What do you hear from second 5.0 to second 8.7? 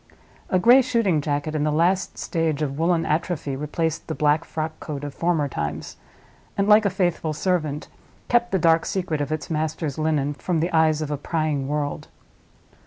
of former times, and, like a faithful servant, kept the